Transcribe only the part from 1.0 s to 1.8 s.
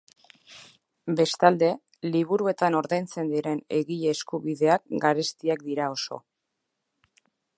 Bestalde,